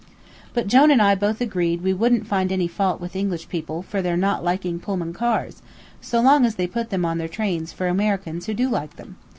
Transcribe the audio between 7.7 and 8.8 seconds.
for Americans who do